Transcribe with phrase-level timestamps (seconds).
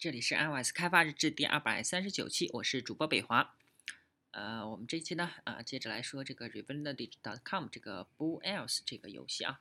[0.00, 3.56] 这里是 iOS 开发日志第二百三十九期，我是主播北华。
[4.30, 9.60] 呃，我们这期呢，啊，接着来说这个 Revended.com 这个 Bull Else 这个游戏啊。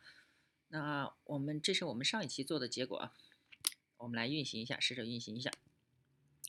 [0.68, 3.14] 那我们这是我们上一期做的结果啊，
[3.98, 5.50] 我们来运行一下，试着运行一下。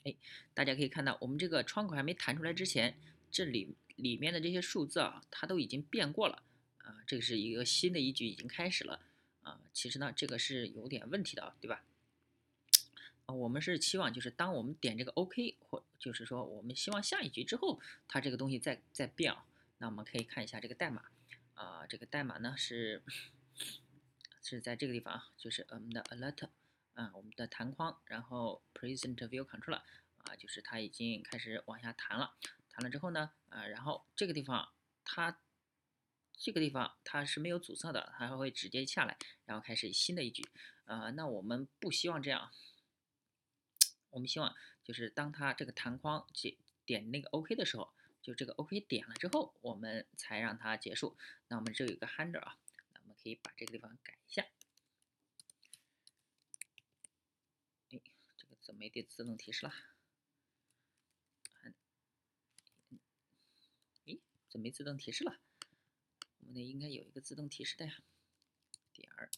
[0.04, 0.14] 哎，
[0.52, 2.98] 大家可以看到，我们这个窗口还没弹出来之前，
[3.30, 6.42] 这里里面的这些数字啊，它都已经变过了
[6.82, 6.98] 啊。
[7.06, 9.00] 这个是一个新的一局已经开始了
[9.44, 9.62] 啊。
[9.72, 11.82] 其实呢，这个是有点问题的，对吧？
[13.34, 19.44] 我们是期望，就是当我们点这个 OK，或就是说我们希望下一局之后，它这个东西再再变啊。
[19.76, 21.04] 那我们可以看一下这个代码
[21.54, 23.02] 啊，这个代码呢是
[24.42, 26.48] 是在这个地方啊，就是我们的 alert
[26.94, 29.82] 啊，我们的弹框，然后 present view controller
[30.24, 32.34] 啊，就是它已经开始往下弹了。
[32.70, 34.70] 弹了之后呢，啊，然后这个地方
[35.04, 35.38] 它
[36.34, 40.48] 这个地方它是没有阻塞的，它会直接下来，然后开始新的一局
[40.86, 41.10] 啊。
[41.10, 42.50] 那我们不希望这样。
[44.10, 44.54] 我们希望
[44.84, 51.16] 就是当它这个弹框点点那个 OK 的时候，就这个 OK 点了之后，我们才让它结束。
[51.48, 52.58] 那我们这有一个 handle 啊，
[52.94, 54.46] 那我们可以把这个地方改一下。
[57.90, 58.00] 哎，
[58.36, 59.72] 这个怎么没得自动提示了？
[61.62, 61.74] 哎，
[64.48, 65.38] 怎么没自动提示了？
[66.40, 68.02] 我们那应该有一个自动提示的呀，
[68.92, 69.30] 点儿。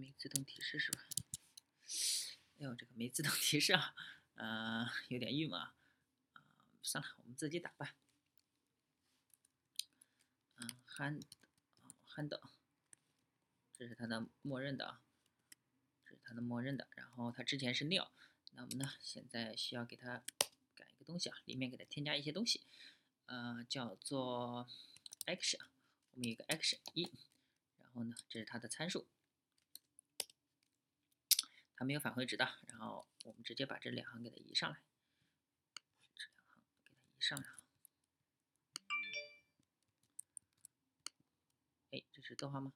[0.00, 1.00] 没自动提示是吧？
[2.58, 3.94] 哎呦，这个没自动提示啊，
[4.34, 5.74] 呃，有点郁闷啊。
[6.32, 6.40] 啊，
[6.82, 7.94] 算了，我们自己打吧。
[10.56, 12.40] 嗯，hand，hand，
[13.76, 15.02] 这是它的默认的啊，
[16.06, 16.88] 这是它的默认的。
[16.96, 18.06] 然后它之前是 new，
[18.52, 20.22] 那我们呢，现在需要给它
[20.74, 22.62] 改一个东西啊，里面给它添加一些东西，
[23.26, 24.66] 呃，叫做
[25.26, 25.60] action，
[26.12, 27.10] 我们有个 action 一，
[27.78, 29.06] 然后呢，这是它的参数。
[31.80, 34.82] 它没有返回值的，然后我们直接把这两行给它移上来，
[36.14, 37.46] 这两行给它移上来。
[41.92, 42.74] 哎，这是逗号吗？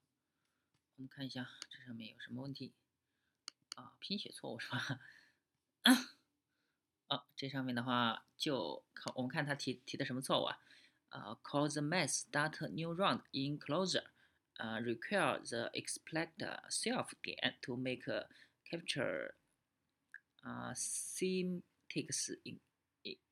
[0.95, 2.73] 我们看一下这上面有什么问题
[3.75, 3.95] 啊？
[3.99, 4.99] 拼写错误是吧？
[7.05, 10.59] 啊，这上面的话就我们看它提提的什么错误啊？
[11.09, 14.05] 啊，call the math start new round in closer，
[14.55, 16.37] 啊，require the expect
[16.71, 18.27] self 点 to make
[18.67, 19.35] Capture
[20.41, 22.59] 啊，syntax in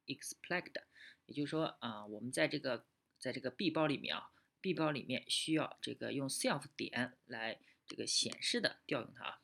[0.05, 0.83] expect，
[1.25, 2.85] 也就是说啊，我们在这个
[3.19, 9.41] 在这个 B 包里面啊，B 包里面需要这个用 self 点来这个显示的调用它啊，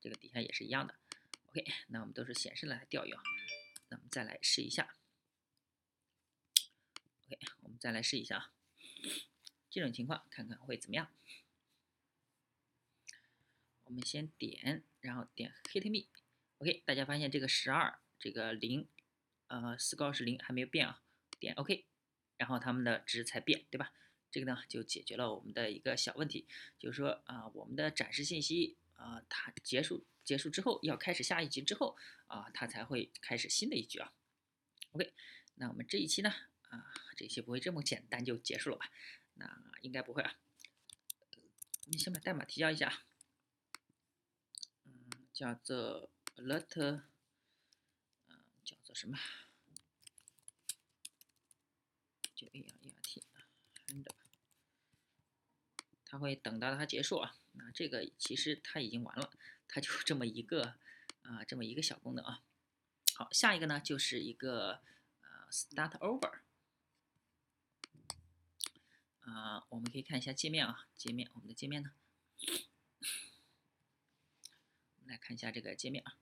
[0.00, 0.94] 这个底下也是一样的。
[1.46, 3.20] OK，那我们都是显示来调用，
[3.88, 4.96] 那我们再来试一下。
[7.26, 8.52] OK，我们再来试一下啊，
[9.68, 11.12] 这种情况看看会怎么样。
[13.90, 18.86] 我们先点，然后点 hit me，OK，大家发现这个十二，这个零，
[19.48, 21.02] 呃，四高是零，还没有变啊，
[21.40, 21.86] 点 OK，
[22.36, 23.92] 然后它们的值才变，对吧？
[24.30, 26.46] 这个呢就解决了我们的一个小问题，
[26.78, 31.96] 就是说啊，我们的展示信息啊，它结束结束之后要开始下一局之后
[32.28, 34.12] 啊，它才会开始新的一局啊。
[34.92, 35.12] OK，
[35.56, 36.30] 那我们这一期呢，
[36.68, 38.88] 啊，这一期不会这么简单就结束了吧？
[39.34, 40.38] 那应该不会啊。
[41.86, 43.02] 你先把代码提交一下。
[45.40, 47.00] 叫做 alert，
[48.28, 49.16] 嗯，叫做什么？
[52.34, 53.22] 就 a r e r t
[53.86, 54.04] hand，
[56.04, 57.38] 它会等到它结束啊。
[57.52, 59.32] 那这个其实它已经完了，
[59.66, 60.74] 它就 这么一个
[61.22, 62.42] 啊，这么一个小功能啊。
[63.14, 64.82] 好，下一个呢就是一个
[65.22, 66.40] 呃 start over，
[69.20, 71.92] 啊，我们可以看一下界面啊，界面，我们的界面呢？
[75.10, 76.14] 来看一下这个界面啊，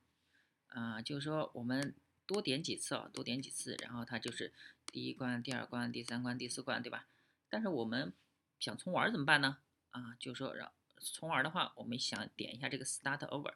[0.69, 1.95] 啊，就是说我们
[2.27, 4.53] 多点几次啊，多点几次，然后它就是
[4.87, 7.07] 第一关、第二关、第三关、第四关，对吧？
[7.51, 8.15] 但是我们
[8.59, 9.59] 想重玩怎么办呢？
[9.91, 13.55] 啊，就是说让重玩的话，我们想点一下这个 Start Over。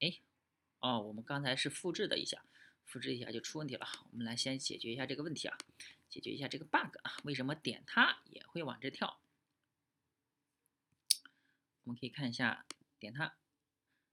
[0.00, 0.20] 哎，
[0.80, 2.44] 哦，我们刚才是复制的一下，
[2.84, 3.86] 复制一下就出问题了。
[4.12, 5.56] 我们来先解决一下这个问题啊，
[6.10, 9.20] 解决一下这个 bug 啊，为什么点它也会往这跳？
[11.84, 12.64] 我们可以看一下，
[12.98, 13.34] 点它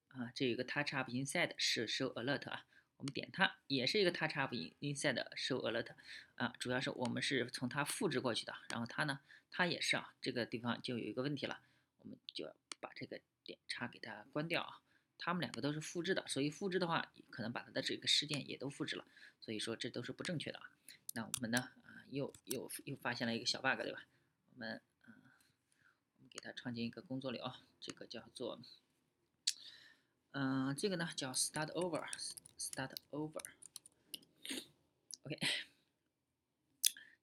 [0.10, 2.66] 啊，这有个 Touch Up Inside 是 Show Alert 啊，
[2.98, 5.94] 我们点它也是一个 Touch Up in inside Show Alert
[6.36, 9.20] 啊，主要是我们是从它复制过去的，然后它呢，
[9.52, 11.60] 它也是啊，这个地方就有一个问题了，
[12.00, 14.80] 我们就要把这个点叉给它关掉啊，
[15.18, 19.06] 它们两个都是复制的，所以复制的话可能把它的这个事件也都复制了，
[19.40, 20.72] 所以说这都是不正确的啊。
[21.14, 24.06] 那我们呢啊，又又又发现了一个小 bug 对吧？
[24.54, 24.82] 我们
[26.48, 27.44] 它创建一个工作流，
[27.82, 28.58] 这个叫做
[30.32, 35.38] 嗯，这个呢叫 start over，start over，OK，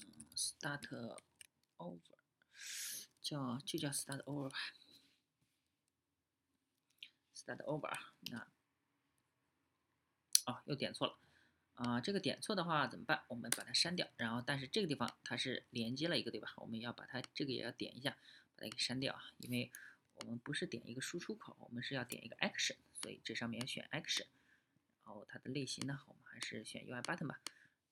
[0.05, 1.17] 嗯 Start
[1.77, 2.01] Over，
[3.21, 4.57] 叫就叫 Start Over 吧。
[7.33, 7.91] start over，
[8.29, 8.47] 那
[10.51, 11.17] 哦又点错了
[11.75, 13.23] 啊，这个点错的话怎么办？
[13.27, 16.53] 我们把它删掉，然后但是这个地方它是连接了一个对吧？
[16.57, 18.11] 我们要把它这个也要点一下，
[18.55, 19.71] 把它给删掉啊，因为
[20.15, 24.27] 我们不是点一个输出口，我们是要点一个 action，所以这上面要选 action，
[25.03, 27.41] 然后它的类型呢，我们还是选 UI button 吧，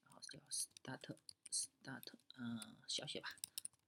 [0.06, 1.18] 然后叫 start
[1.52, 2.04] start，
[2.38, 3.30] 嗯，小写吧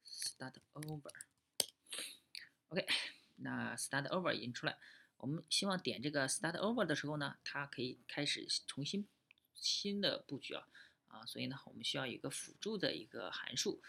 [0.03, 2.87] ，start over，OK，
[3.35, 4.79] 那 start over 已经出来。
[5.21, 9.07] 我们希望点这个 Start Over 的时候呢，它可以开始重新
[9.53, 10.67] 新的布局啊
[11.09, 13.79] 啊，所以呢，我们需要一个辅助的一个函数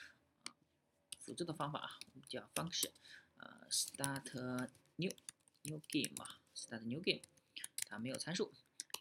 [0.44, 0.52] 啊，
[1.18, 2.90] 辅助的方法啊，我们叫 Function，
[3.38, 5.10] 呃，Start New
[5.62, 7.22] New Game 啊，Start New Game，
[7.86, 8.52] 它没有参数，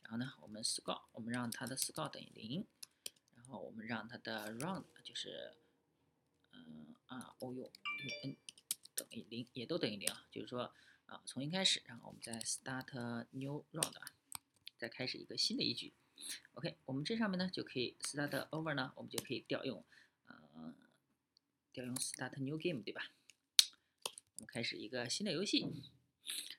[0.04, 2.66] 然后呢，我们 Score，我们让它的 Score 等于零，
[3.36, 5.58] 然后我们让它的 round 就是
[6.54, 7.72] 嗯 R O U U
[8.24, 8.38] N
[8.96, 10.74] 等于零，也都等于零啊，就是说。
[11.12, 14.14] 啊，重新开始，然后我们再 start new round 啊，
[14.78, 15.92] 再开始一个新的一局。
[16.54, 19.84] OK，我们这上面呢就可以 start over 呢，我们就可以调用，
[20.28, 20.74] 呃，
[21.74, 23.12] 调用 start new game 对吧？
[24.38, 25.84] 我们开始一个新的游戏，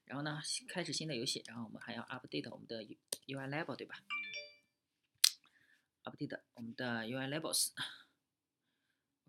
[0.05, 4.03] 然后呢开始新的游戏，然后我们还要 update 我们的 UI label 对吧
[6.05, 7.71] ？update 我们的 UI labels。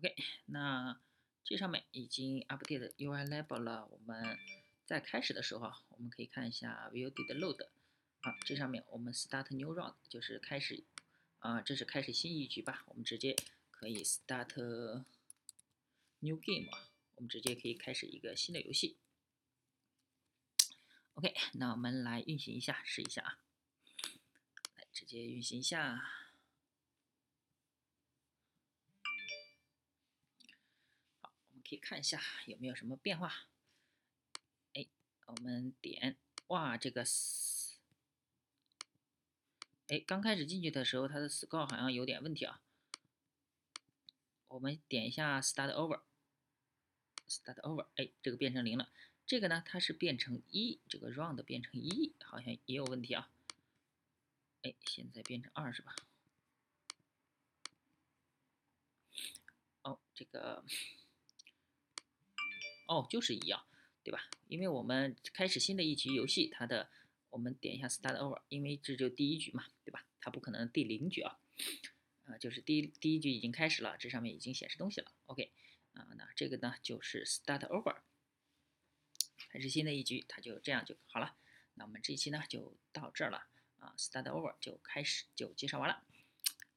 [0.00, 1.00] OK，那
[1.42, 4.38] 这上面已经 update UI label 了，我们。
[4.86, 7.68] 在开始的时候，我们可以看一下 view did load，
[8.20, 10.84] 啊，这上面我们 start new round 就是开始，
[11.38, 12.84] 啊，这是开始新一局吧？
[12.88, 13.34] 我们直接
[13.70, 14.54] 可以 start
[16.20, 18.98] new game 啊，我们直接可以开始一个新的游戏。
[21.14, 23.38] OK，那我们来运行一下，试一下啊，
[24.76, 25.96] 来直接运行一下。
[31.22, 33.46] 好，我们可以看一下有没有什么变化。
[35.26, 36.16] 我们点
[36.48, 37.04] 哇，这个，
[39.88, 42.60] 哎，刚开始进去的时候，它的 score 好像有点问题啊。
[44.48, 48.90] 我们点一下 start over，start over，哎，这个变成零了。
[49.26, 53.30] 这个呢，它是变成一，这个 round 变成一，好像也有问题啊。
[54.62, 55.96] 哎，现在变成二是吧？
[59.82, 60.64] 哦，这个，
[62.86, 63.66] 哦，就是一样。
[64.04, 64.28] 对吧？
[64.48, 66.90] 因为我们开始新的一局游戏，它的
[67.30, 70.04] 我们点一下 Start Over，因为这就第一局嘛，对吧？
[70.20, 71.38] 它不可能第零局啊，
[72.26, 75.10] 啊，就是第一第一局已经开始了，这上面已经显示东西了。
[75.26, 75.50] OK，
[75.94, 77.96] 啊，那这个呢就是 Start Over，
[79.48, 81.36] 开始新的一局，它就这样就好了。
[81.74, 83.46] 那我们这一期呢就到这儿了
[83.78, 86.04] 啊，Start Over 就开始就介绍完了，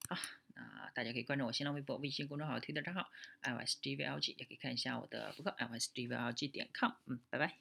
[0.09, 0.19] 啊。
[0.57, 3.09] 啊，大家可以关注我新浪微博、微信公众号、推特账号
[3.41, 6.91] ，I S G V L G，也可以看一下我的博客，I S G V L G 点 com。
[7.05, 7.57] 嗯，拜拜。